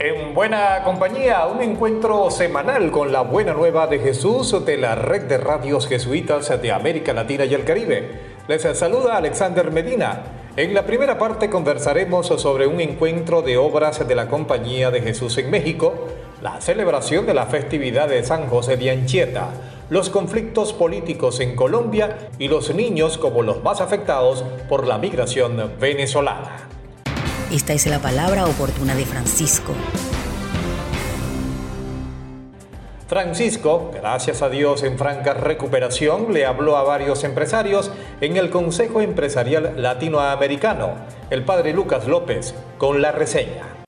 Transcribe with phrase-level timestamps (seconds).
[0.00, 5.22] En buena compañía, un encuentro semanal con la buena nueva de Jesús de la red
[5.22, 8.08] de radios jesuitas de América Latina y el Caribe.
[8.46, 10.22] Les saluda Alexander Medina.
[10.56, 15.36] En la primera parte conversaremos sobre un encuentro de obras de la Compañía de Jesús
[15.38, 16.06] en México,
[16.42, 19.48] la celebración de la festividad de San José de Anchieta,
[19.90, 25.72] los conflictos políticos en Colombia y los niños como los más afectados por la migración
[25.80, 26.68] venezolana.
[27.50, 29.72] Esta es la palabra oportuna de Francisco.
[33.08, 37.90] Francisco, gracias a Dios en franca recuperación, le habló a varios empresarios
[38.20, 40.90] en el Consejo Empresarial Latinoamericano,
[41.30, 43.82] el padre Lucas López, con la reseña.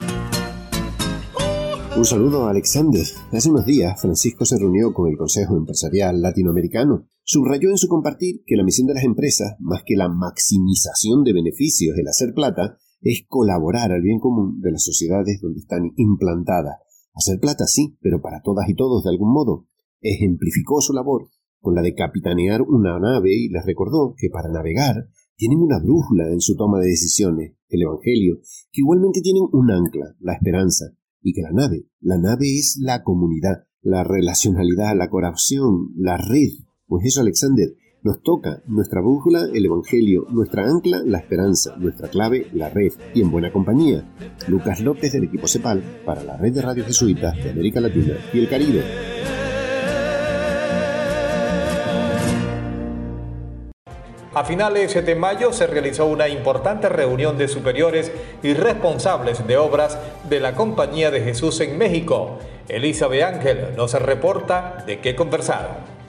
[1.95, 3.05] Un saludo a Alexander.
[3.31, 7.07] Hace unos días, Francisco se reunió con el Consejo Empresarial Latinoamericano.
[7.23, 11.35] Subrayó en su compartir que la misión de las empresas, más que la maximización de
[11.35, 16.79] beneficios, el hacer plata, es colaborar al bien común de las sociedades donde están implantadas.
[17.21, 19.67] Hacer plata sí, pero para todas y todos de algún modo.
[20.01, 21.29] Ejemplificó su labor
[21.61, 26.33] con la de capitanear una nave y les recordó que para navegar tienen una brújula
[26.33, 28.39] en su toma de decisiones, el Evangelio,
[28.73, 33.03] que igualmente tienen un ancla, la esperanza, y que la nave, la nave es la
[33.03, 36.65] comunidad, la relacionalidad, la corrupción, la red.
[36.87, 37.69] Pues eso, Alexander,
[38.03, 43.21] nos toca nuestra brújula, el Evangelio, nuestra ancla, la esperanza, nuestra clave, la red, y
[43.21, 44.05] en buena compañía.
[44.49, 48.39] Lucas López del equipo CEPAL para la red de radio jesuitas de América Latina y
[48.39, 48.83] el Caribe.
[54.33, 58.13] A finales de mayo se realizó una importante reunión de superiores
[58.45, 62.39] y responsables de obras de la Compañía de Jesús en México.
[62.69, 66.00] Elizabeth Ángel nos reporta de qué conversaron.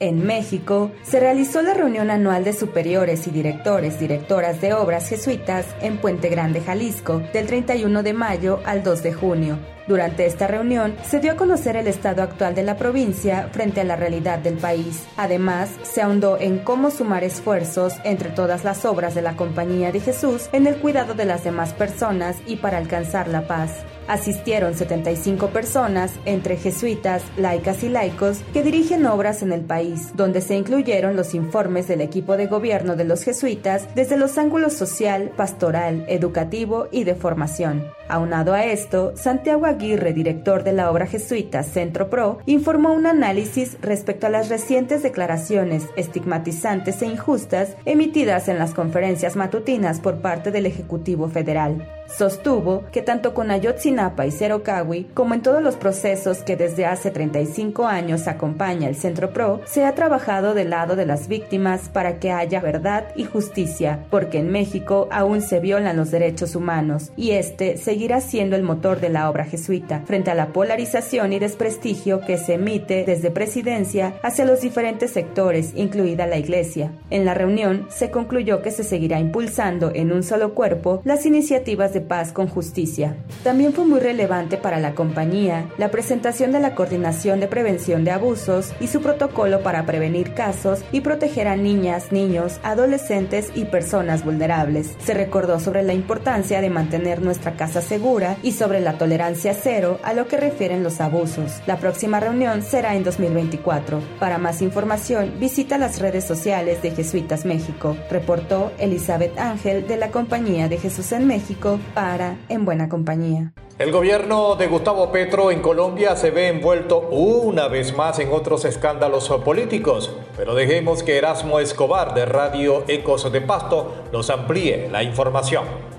[0.00, 5.66] En México se realizó la reunión anual de superiores y directores, directoras de obras jesuitas
[5.80, 9.56] en Puente Grande, Jalisco, del 31 de mayo al 2 de junio.
[9.86, 13.84] Durante esta reunión se dio a conocer el estado actual de la provincia frente a
[13.84, 15.06] la realidad del país.
[15.16, 20.00] Además, se ahondó en cómo sumar esfuerzos entre todas las obras de la Compañía de
[20.00, 23.84] Jesús en el cuidado de las demás personas y para alcanzar la paz.
[24.06, 30.40] Asistieron 75 personas, entre jesuitas, laicas y laicos, que dirigen obras en el país, donde
[30.40, 35.30] se incluyeron los informes del equipo de gobierno de los jesuitas desde los ángulos social,
[35.36, 37.84] pastoral, educativo y de formación.
[38.08, 43.78] Aunado a esto, Santiago Aguirre, director de la obra jesuita Centro Pro, informó un análisis
[43.80, 50.50] respecto a las recientes declaraciones estigmatizantes e injustas emitidas en las conferencias matutinas por parte
[50.50, 51.86] del Ejecutivo Federal.
[52.06, 57.10] Sostuvo que tanto con Ayotzinapa y Cerocawi, como en todos los procesos que desde hace
[57.10, 62.20] 35 años acompaña el Centro PRO, se ha trabajado del lado de las víctimas para
[62.20, 67.32] que haya verdad y justicia, porque en México aún se violan los derechos humanos y
[67.32, 72.22] este seguirá siendo el motor de la obra jesuita frente a la polarización y desprestigio
[72.22, 76.90] que se emite desde presidencia hacia los diferentes sectores, incluida la Iglesia.
[77.10, 81.94] En la reunión se concluyó que se seguirá impulsando en un solo cuerpo las iniciativas
[81.94, 83.14] de paz con justicia.
[83.44, 88.10] También fue muy relevante para la compañía la presentación de la Coordinación de Prevención de
[88.10, 94.24] Abusos y su protocolo para prevenir casos y proteger a niñas, niños, adolescentes y personas
[94.24, 94.96] vulnerables.
[94.98, 99.98] Se recordó sobre la importancia de mantener nuestra casa segura y sobre la tolerancia cero
[100.02, 101.60] a lo que refieren los abusos.
[101.66, 104.00] La próxima reunión será en 2024.
[104.18, 110.10] Para más información, visita las redes sociales de Jesuitas México, reportó Elizabeth Ángel de la
[110.10, 113.52] Compañía de Jesús en México para En Buena Compañía.
[113.76, 118.64] El gobierno de Gustavo Petro en Colombia se ve envuelto una vez más en otros
[118.64, 125.02] escándalos políticos, pero dejemos que Erasmo Escobar de Radio Ecos de Pasto nos amplíe la
[125.02, 125.93] información.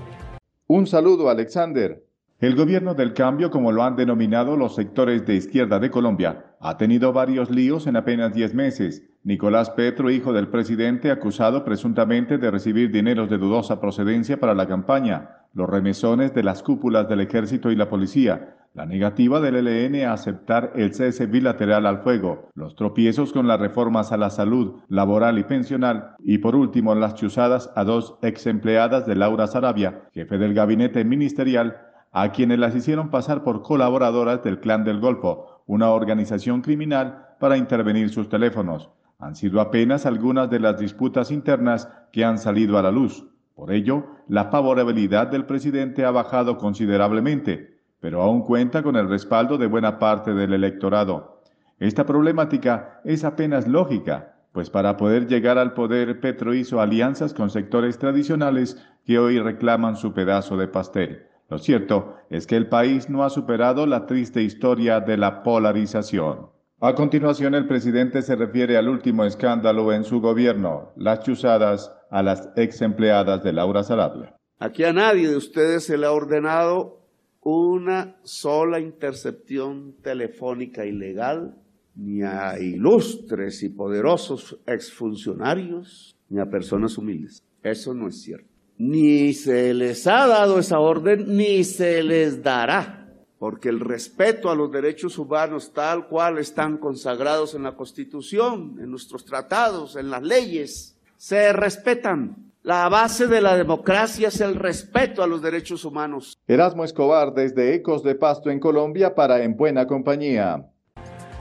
[0.68, 2.04] Un saludo, Alexander.
[2.40, 6.76] El gobierno del cambio, como lo han denominado los sectores de izquierda de Colombia, ha
[6.76, 9.08] tenido varios líos en apenas 10 meses.
[9.22, 14.66] Nicolás Petro, hijo del presidente, acusado presuntamente de recibir dineros de dudosa procedencia para la
[14.66, 20.04] campaña, los remesones de las cúpulas del ejército y la policía, la negativa del ELN
[20.04, 24.80] a aceptar el cese bilateral al fuego, los tropiezos con las reformas a la salud,
[24.90, 30.02] laboral y pensional, y por último las chuzadas a dos ex empleadas de Laura Sarabia,
[30.12, 31.78] jefe del gabinete ministerial,
[32.12, 37.56] a quienes las hicieron pasar por colaboradoras del Clan del Golfo, una organización criminal para
[37.56, 38.90] intervenir sus teléfonos.
[39.18, 43.24] han sido apenas algunas de las disputas internas que han salido a la luz.
[43.54, 49.58] Por ello, la favorabilidad del presidente ha bajado considerablemente, pero aún cuenta con el respaldo
[49.58, 51.42] de buena parte del electorado.
[51.78, 57.50] Esta problemática es apenas lógica, pues para poder llegar al poder Petro hizo alianzas con
[57.50, 61.26] sectores tradicionales que hoy reclaman su pedazo de pastel.
[61.48, 66.48] Lo cierto es que el país no ha superado la triste historia de la polarización.
[66.80, 72.22] A continuación, el presidente se refiere al último escándalo en su gobierno, las chuzadas a
[72.22, 74.34] las ex empleadas de Laura Sarabia.
[74.58, 77.05] Aquí a nadie de ustedes se le ha ordenado
[77.54, 81.54] una sola intercepción telefónica ilegal,
[81.94, 87.42] ni a ilustres y poderosos exfuncionarios, ni a personas humildes.
[87.62, 88.48] Eso no es cierto.
[88.78, 93.06] Ni se les ha dado esa orden, ni se les dará
[93.38, 98.90] porque el respeto a los derechos humanos tal cual están consagrados en la Constitución, en
[98.90, 102.45] nuestros tratados, en las leyes, se respetan.
[102.66, 106.36] La base de la democracia es el respeto a los derechos humanos.
[106.48, 110.66] Erasmo Escobar desde Ecos de Pasto en Colombia para En Buena Compañía.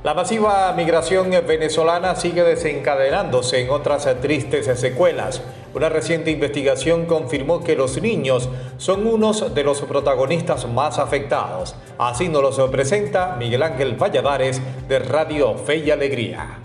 [0.04, 5.42] La masiva migración venezolana sigue desencadenándose en otras tristes secuelas.
[5.74, 11.76] Una reciente investigación confirmó que los niños son unos de los protagonistas más afectados.
[11.98, 16.60] Así nos lo presenta Miguel Ángel Valladares de Radio Fe y Alegría.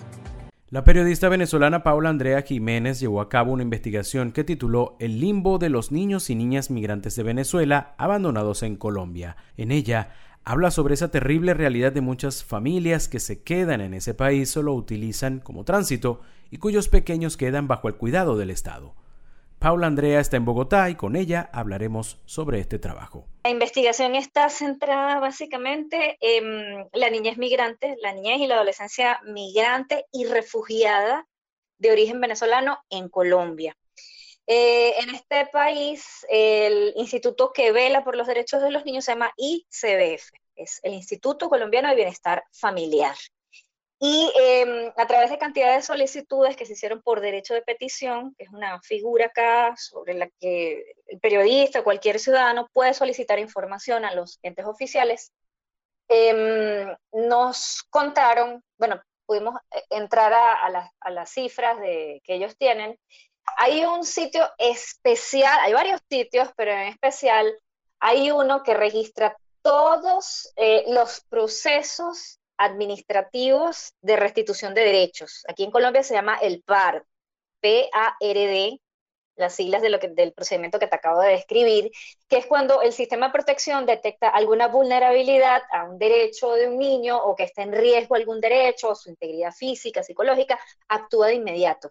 [0.72, 5.58] La periodista venezolana Paula Andrea Jiménez llevó a cabo una investigación que tituló El limbo
[5.58, 9.37] de los niños y niñas migrantes de Venezuela abandonados en Colombia.
[9.56, 10.11] En ella
[10.44, 14.62] habla sobre esa terrible realidad de muchas familias que se quedan en ese país o
[14.62, 16.20] lo utilizan como tránsito
[16.52, 18.94] y cuyos pequeños quedan bajo el cuidado del Estado.
[19.61, 23.27] Paula Andrea está en Bogotá y con ella hablaremos sobre este trabajo.
[23.45, 30.07] La investigación está centrada básicamente en la niñez migrante, la niñez y la adolescencia migrante
[30.12, 31.29] y refugiada
[31.77, 33.77] de origen venezolano en Colombia.
[34.47, 39.12] Eh, en este país, el instituto que vela por los derechos de los niños se
[39.12, 43.17] llama ICBF, es el Instituto Colombiano de Bienestar Familiar.
[44.02, 48.35] Y em, a través de cantidad de solicitudes que se hicieron por derecho de petición,
[48.38, 53.38] que es una figura acá sobre la que el periodista o cualquier ciudadano puede solicitar
[53.38, 55.32] información a los entes oficiales,
[56.08, 62.99] em, nos contaron, bueno, pudimos eh, entrar a, a las cifras de, que ellos tienen.
[63.58, 67.55] Hay un sitio especial, hay varios sitios, pero en especial
[68.00, 75.45] hay uno que registra todos eh, los procesos administrativos de restitución de derechos.
[75.49, 77.03] Aquí en Colombia se llama el PARD,
[77.61, 78.81] P-A-R-D,
[79.37, 81.91] las siglas del procedimiento que te acabo de describir,
[82.29, 86.79] que es cuando el sistema de protección detecta alguna vulnerabilidad a un derecho de un
[86.79, 91.91] niño o que está en riesgo algún derecho, su integridad física, psicológica, actúa de inmediato.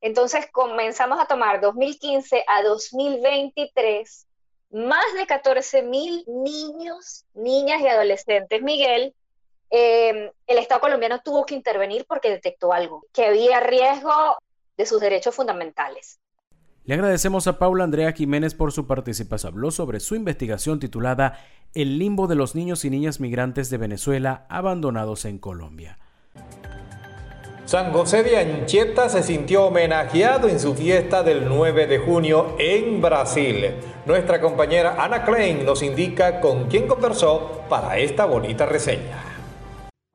[0.00, 4.26] Entonces comenzamos a tomar 2015 a 2023
[4.70, 8.62] más de 14 mil niños, niñas y adolescentes.
[8.62, 9.14] Miguel,
[9.70, 14.36] eh, el Estado colombiano tuvo que intervenir porque detectó algo, que había riesgo
[14.76, 16.18] de sus derechos fundamentales.
[16.84, 19.52] Le agradecemos a Paula Andrea Jiménez por su participación.
[19.52, 21.38] Habló sobre su investigación titulada
[21.74, 25.98] El limbo de los niños y niñas migrantes de Venezuela abandonados en Colombia.
[27.66, 33.02] San José de Anchieta se sintió homenajeado en su fiesta del 9 de junio en
[33.02, 33.74] Brasil.
[34.06, 39.37] Nuestra compañera Ana Klein nos indica con quién conversó para esta bonita reseña.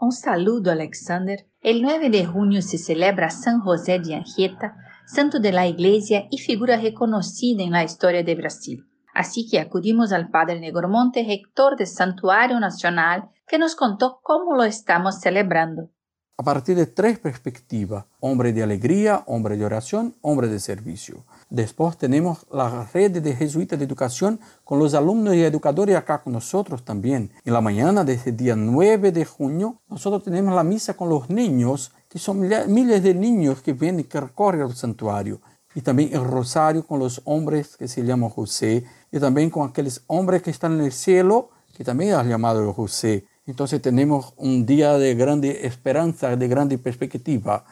[0.03, 1.47] Un saludo, Alexander.
[1.61, 6.39] El 9 de junio se celebra San José de Anchieta, santo de la Iglesia y
[6.39, 8.85] figura reconocida en la historia de Brasil.
[9.13, 14.65] Así que acudimos al padre Negromonte, rector del Santuario Nacional, que nos contó cómo lo
[14.65, 15.89] estamos celebrando
[16.35, 21.25] a partir de tres perspectivas, hombre de alegría, hombre de oración, hombre de servicio.
[21.53, 26.33] Después tenemos la red de jesuitas de educación con los alumnos y educadores acá con
[26.33, 27.29] nosotros también.
[27.45, 31.29] En la mañana de ese día 9 de junio, nosotros tenemos la misa con los
[31.29, 35.41] niños, que son miles de niños que vienen, que recorren el santuario.
[35.75, 40.01] Y también el rosario con los hombres que se llaman José, y también con aquellos
[40.07, 43.27] hombres que están en el cielo, que también es llamado José.
[43.45, 47.63] Entonces tenemos un día de grande esperanza, de grande perspectiva.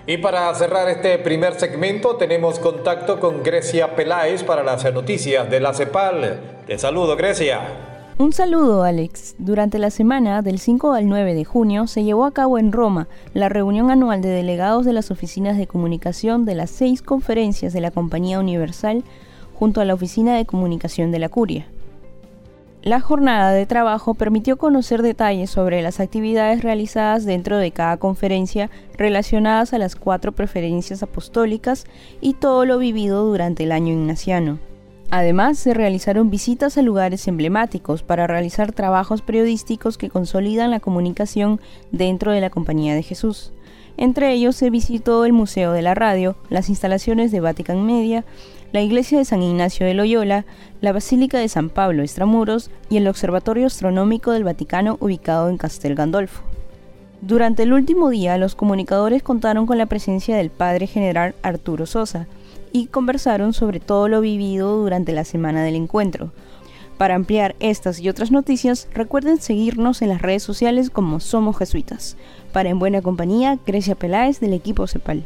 [0.07, 5.59] Y para cerrar este primer segmento tenemos contacto con Grecia Peláez para las noticias de
[5.59, 6.39] la CEPAL.
[6.67, 7.61] Te saludo, Grecia.
[8.19, 9.35] Un saludo, Alex.
[9.39, 13.07] Durante la semana del 5 al 9 de junio se llevó a cabo en Roma
[13.33, 17.81] la reunión anual de delegados de las oficinas de comunicación de las seis conferencias de
[17.81, 19.03] la Compañía Universal
[19.55, 21.65] junto a la Oficina de Comunicación de la Curia.
[22.85, 28.69] La jornada de trabajo permitió conocer detalles sobre las actividades realizadas dentro de cada conferencia
[28.95, 31.85] relacionadas a las cuatro preferencias apostólicas
[32.21, 34.59] y todo lo vivido durante el año ignaciano.
[35.09, 41.59] Además, se realizaron visitas a lugares emblemáticos para realizar trabajos periodísticos que consolidan la comunicación
[41.91, 43.51] dentro de la Compañía de Jesús.
[43.97, 48.25] Entre ellos se visitó el Museo de la Radio, las instalaciones de Vatican Media,
[48.75, 50.45] la iglesia de San Ignacio de Loyola,
[50.81, 55.95] la Basílica de San Pablo Extramuros y el Observatorio Astronómico del Vaticano ubicado en Castel
[55.95, 56.43] Gandolfo.
[57.21, 62.27] Durante el último día, los comunicadores contaron con la presencia del padre general Arturo Sosa
[62.73, 66.33] y conversaron sobre todo lo vivido durante la semana del encuentro.
[66.97, 72.17] Para ampliar estas y otras noticias, recuerden seguirnos en las redes sociales como Somos Jesuitas.
[72.51, 75.23] Para En Buena Compañía, Grecia Peláez del equipo CEPAL.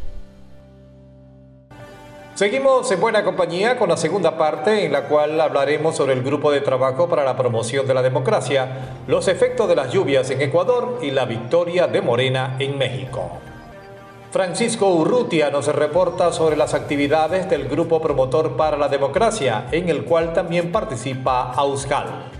[2.39, 6.51] Seguimos en buena compañía con la segunda parte en la cual hablaremos sobre el grupo
[6.51, 10.99] de trabajo para la promoción de la democracia, los efectos de las lluvias en Ecuador
[11.01, 13.29] y la victoria de Morena en México.
[14.31, 20.05] Francisco Urrutia nos reporta sobre las actividades del grupo promotor para la democracia, en el
[20.05, 22.31] cual también participa Auscal.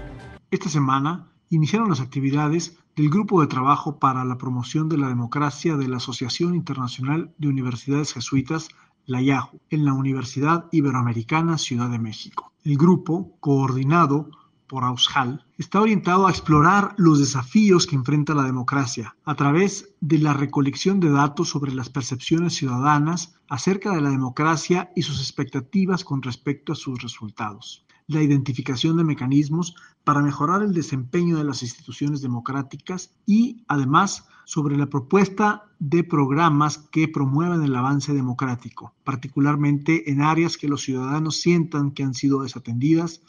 [0.50, 5.75] Esta semana iniciaron las actividades del Grupo de Trabajo para la Promoción de la Democracia
[5.75, 8.70] de la Asociación Internacional de Universidades Jesuitas
[9.10, 12.54] la en la Universidad Iberoamericana Ciudad de México.
[12.63, 14.30] El grupo, coordinado
[14.68, 20.20] por Aushal, está orientado a explorar los desafíos que enfrenta la democracia a través de
[20.20, 26.04] la recolección de datos sobre las percepciones ciudadanas acerca de la democracia y sus expectativas
[26.04, 31.62] con respecto a sus resultados la identificación de mecanismos para mejorar el desempeño de las
[31.62, 40.12] instituciones democráticas y, además, sobre la propuesta de programas que promuevan el avance democrático, particularmente
[40.12, 43.22] en áreas que los ciudadanos sientan que han sido desatendidas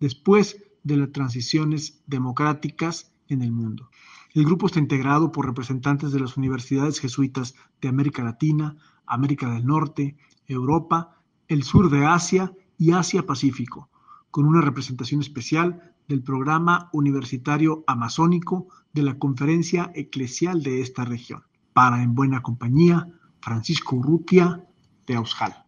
[0.00, 3.88] después de las transiciones democráticas en el mundo.
[4.34, 8.76] El grupo está integrado por representantes de las universidades jesuitas de América Latina,
[9.06, 11.16] América del Norte, Europa,
[11.48, 13.88] el sur de Asia y Asia-Pacífico,
[14.36, 21.44] con una representación especial del programa universitario amazónico de la Conferencia Eclesial de esta región.
[21.72, 23.08] Para En Buena Compañía,
[23.40, 24.62] Francisco Urrutia,
[25.06, 25.64] de Aushal.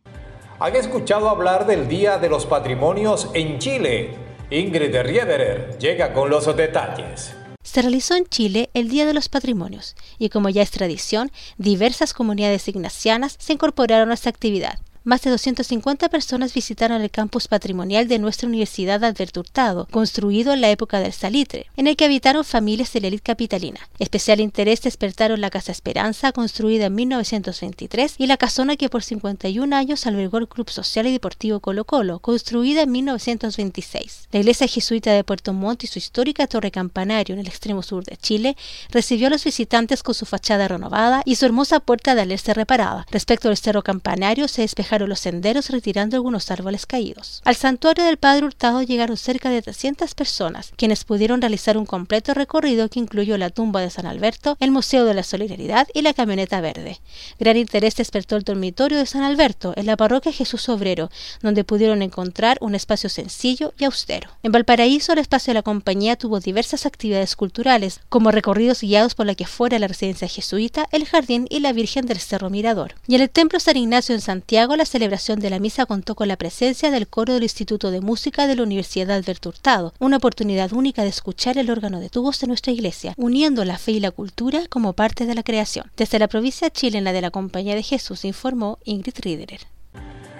[0.60, 4.14] ¿Han escuchado hablar del Día de los Patrimonios en Chile?
[4.50, 7.34] Ingrid Riederer llega con los detalles.
[7.62, 12.12] Se realizó en Chile el Día de los Patrimonios y como ya es tradición, diversas
[12.12, 18.08] comunidades ignacianas se incorporaron a esta actividad más de 250 personas visitaron el campus patrimonial
[18.08, 22.44] de nuestra Universidad Alberto Hurtado, construido en la época del Salitre, en el que habitaron
[22.44, 23.80] familias de la élite capitalina.
[23.98, 29.74] Especial interés despertaron la Casa Esperanza, construida en 1923, y la casona que por 51
[29.74, 34.28] años albergó el Club Social y Deportivo Colo Colo, construida en 1926.
[34.30, 38.04] La iglesia jesuita de Puerto Montt y su histórica torre campanario en el extremo sur
[38.04, 38.58] de Chile
[38.90, 43.06] recibió a los visitantes con su fachada renovada y su hermosa puerta de alerce reparada.
[43.10, 47.42] Respecto al cerro campanario, se despejaron los senderos retirando algunos árboles caídos.
[47.44, 52.34] Al santuario del Padre Hurtado llegaron cerca de 300 personas, quienes pudieron realizar un completo
[52.34, 56.14] recorrido que incluyó la tumba de San Alberto, el Museo de la Solidaridad y la
[56.14, 57.00] camioneta verde.
[57.38, 61.10] Gran interés despertó el dormitorio de San Alberto, en la parroquia Jesús Obrero,
[61.42, 64.30] donde pudieron encontrar un espacio sencillo y austero.
[64.42, 69.26] En Valparaíso, el espacio de la compañía tuvo diversas actividades culturales, como recorridos guiados por
[69.26, 72.94] la que fuera la residencia jesuita, el jardín y la Virgen del Cerro Mirador.
[73.06, 76.26] Y en el Templo San Ignacio en Santiago, la celebración de la misa contó con
[76.26, 80.72] la presencia del coro del Instituto de Música de la Universidad Alberto Hurtado, una oportunidad
[80.72, 84.10] única de escuchar el órgano de tubos de nuestra iglesia, uniendo la fe y la
[84.10, 85.92] cultura como parte de la creación.
[85.96, 89.60] Desde la provincia chilena de la Compañía de Jesús informó Ingrid Riederer.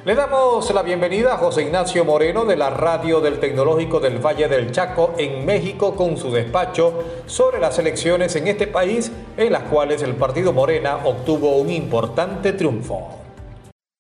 [0.04, 4.48] Le damos la bienvenida a José Ignacio Moreno de la Radio del Tecnológico del Valle
[4.48, 9.64] del Chaco en México con su despacho sobre las elecciones en este país en las
[9.64, 13.17] cuales el partido Morena obtuvo un importante triunfo.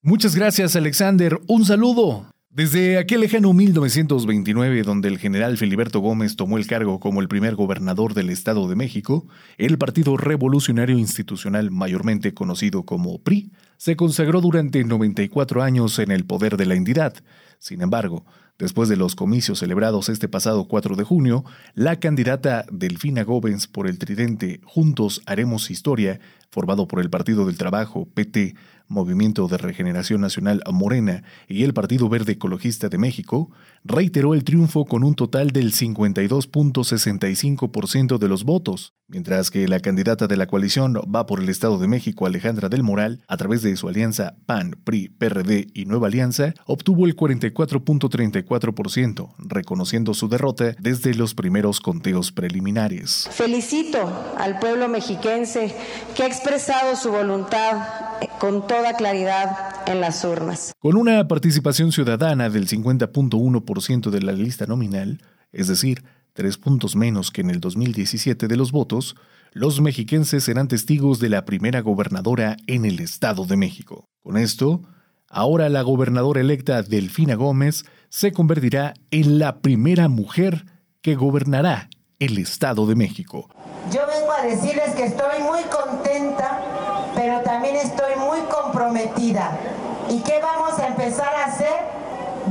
[0.02, 2.26] Muchas gracias Alexander, un saludo.
[2.50, 7.56] Desde aquel lejano 1929, donde el general Filiberto Gómez tomó el cargo como el primer
[7.56, 9.26] gobernador del Estado de México,
[9.58, 16.24] el Partido Revolucionario Institucional, mayormente conocido como PRI, se consagró durante 94 años en el
[16.24, 17.14] poder de la entidad.
[17.58, 18.24] Sin embargo,
[18.56, 23.88] después de los comicios celebrados este pasado 4 de junio, la candidata Delfina Gómez por
[23.88, 28.54] el tridente Juntos Haremos Historia, formado por el Partido del Trabajo, PT,
[28.88, 33.50] Movimiento de Regeneración Nacional Morena y el Partido Verde Ecologista de México,
[33.84, 40.26] reiteró el triunfo con un total del 52.65% de los votos, mientras que la candidata
[40.26, 43.76] de la coalición va por el Estado de México, Alejandra del Moral, a través de
[43.76, 51.14] su alianza PAN, PRI, PRD y Nueva Alianza, obtuvo el 44.34%, reconociendo su derrota desde
[51.14, 53.28] los primeros conteos preliminares.
[53.30, 55.74] Felicito al pueblo mexiquense
[56.14, 57.76] que ha expresado su voluntad
[58.38, 60.72] con toda claridad en las urnas.
[60.78, 67.30] Con una participación ciudadana del 50.1% de la lista nominal, es decir, tres puntos menos
[67.30, 69.16] que en el 2017 de los votos,
[69.52, 74.04] los mexiquenses serán testigos de la primera gobernadora en el Estado de México.
[74.22, 74.82] Con esto,
[75.28, 80.64] ahora la gobernadora electa Delfina Gómez se convertirá en la primera mujer
[81.00, 83.48] que gobernará el Estado de México.
[83.92, 86.78] Yo vengo a decirles que estoy muy contenta
[87.18, 88.38] pero también estoy muy
[88.78, 89.58] comprometida.
[90.08, 91.98] ¿Y qué vamos a empezar a hacer?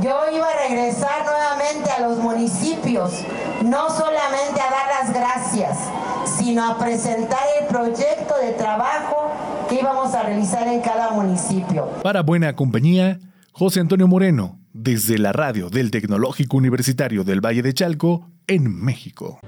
[0.00, 3.24] Yo iba a regresar nuevamente a los municipios,
[3.64, 5.78] no solamente a dar las gracias,
[6.24, 9.32] sino a presentar el proyecto de trabajo
[9.68, 11.88] que íbamos a realizar en cada municipio.
[12.02, 13.18] Para buena compañía,
[13.52, 19.40] José Antonio Moreno, desde la radio del Tecnológico Universitario del Valle de Chalco, en México.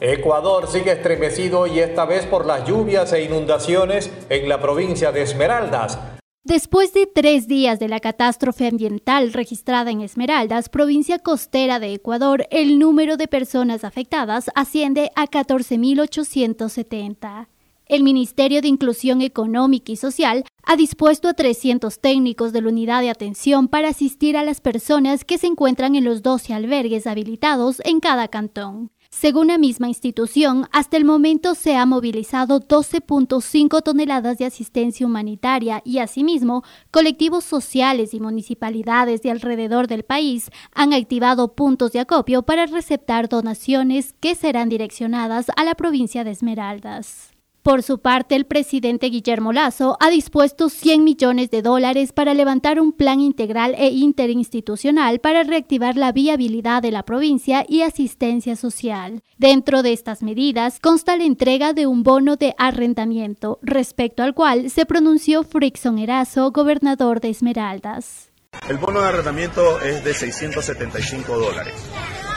[0.00, 5.22] Ecuador sigue estremecido y esta vez por las lluvias e inundaciones en la provincia de
[5.22, 5.98] Esmeraldas.
[6.46, 12.46] Después de tres días de la catástrofe ambiental registrada en Esmeraldas, provincia costera de Ecuador,
[12.52, 17.48] el número de personas afectadas asciende a 14.870.
[17.86, 23.00] El Ministerio de Inclusión Económica y Social ha dispuesto a 300 técnicos de la unidad
[23.00, 27.82] de atención para asistir a las personas que se encuentran en los 12 albergues habilitados
[27.84, 28.92] en cada cantón.
[29.10, 35.82] Según la misma institución, hasta el momento se ha movilizado 12.5 toneladas de asistencia humanitaria
[35.84, 42.42] y asimismo colectivos sociales y municipalidades de alrededor del país han activado puntos de acopio
[42.42, 47.35] para receptar donaciones que serán direccionadas a la provincia de Esmeraldas.
[47.66, 52.78] Por su parte, el presidente Guillermo Lazo ha dispuesto 100 millones de dólares para levantar
[52.78, 59.24] un plan integral e interinstitucional para reactivar la viabilidad de la provincia y asistencia social.
[59.36, 64.70] Dentro de estas medidas consta la entrega de un bono de arrendamiento, respecto al cual
[64.70, 68.30] se pronunció Frickson Erazo, gobernador de Esmeraldas.
[68.68, 71.74] El bono de arrendamiento es de 675 dólares.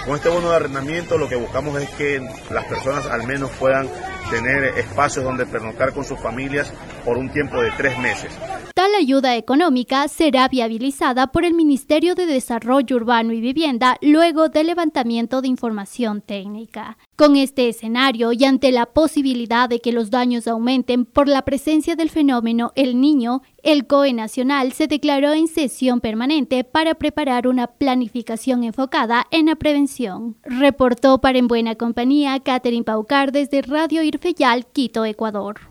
[0.07, 3.87] Con este bono de arrendamiento lo que buscamos es que las personas al menos puedan
[4.29, 6.71] tener espacios donde pernoctar con sus familias
[7.03, 8.31] por un tiempo de tres meses.
[8.73, 14.67] Tal ayuda económica será viabilizada por el Ministerio de Desarrollo Urbano y Vivienda luego del
[14.67, 16.97] levantamiento de información técnica.
[17.17, 21.97] Con este escenario y ante la posibilidad de que los daños aumenten por la presencia
[21.97, 27.67] del fenómeno El Niño, el COE Nacional se declaró en sesión permanente para preparar una
[27.67, 30.37] planificación enfocada en la prevención.
[30.43, 35.61] Reportó para En Buena Compañía Catherine Paucar desde Radio Irfeyal, Quito, Ecuador.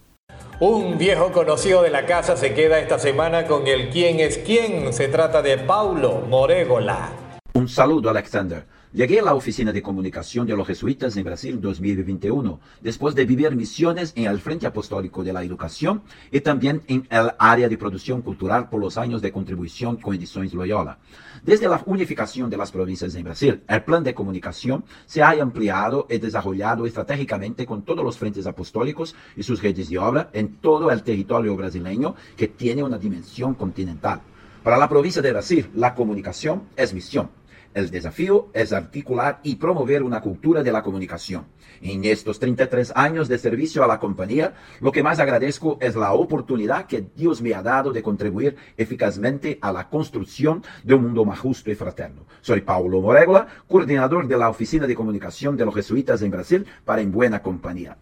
[0.58, 4.94] Un viejo conocido de la casa se queda esta semana con el quién es quién.
[4.94, 7.10] Se trata de Paulo Morégola.
[7.52, 8.64] Un saludo, Alexander.
[8.98, 13.54] Llegué a la oficina de comunicación de los jesuitas en Brasil 2021, después de vivir
[13.54, 18.22] misiones en el Frente Apostólico de la Educación y también en el área de producción
[18.22, 20.98] cultural por los años de contribución con Ediciones Loyola.
[21.44, 26.08] Desde la unificación de las provincias en Brasil, el plan de comunicación se ha ampliado
[26.10, 30.90] y desarrollado estratégicamente con todos los frentes apostólicos y sus redes de obra en todo
[30.90, 34.22] el territorio brasileño que tiene una dimensión continental.
[34.64, 37.30] Para la provincia de Brasil, la comunicación es misión
[37.78, 41.46] el desafío es articular y promover una cultura de la comunicación.
[41.80, 46.12] En estos 33 años de servicio a la compañía, lo que más agradezco es la
[46.12, 51.24] oportunidad que Dios me ha dado de contribuir eficazmente a la construcción de un mundo
[51.24, 52.26] más justo y fraterno.
[52.40, 57.00] Soy Paulo Moregla, coordinador de la Oficina de Comunicación de los Jesuitas en Brasil para
[57.00, 57.96] En Buena Compañía.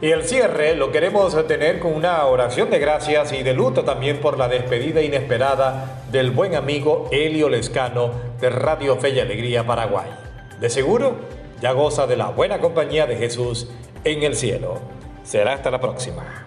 [0.00, 4.18] Y el cierre lo queremos tener con una oración de gracias y de luto también
[4.20, 10.10] por la despedida inesperada del buen amigo Elio Lescano de Radio Fe y Alegría Paraguay.
[10.60, 11.16] De seguro,
[11.62, 13.68] ya goza de la buena compañía de Jesús
[14.04, 14.80] en el cielo.
[15.24, 16.46] Será hasta la próxima.